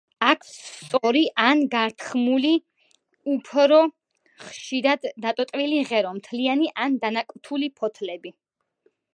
[0.25, 2.53] აქვს სწორი ან გართხმული,
[3.33, 3.81] უფრო
[4.47, 8.35] ხშირად დატოტვილი ღერო, მთლიანი ან დანაკვთული ფოთლები.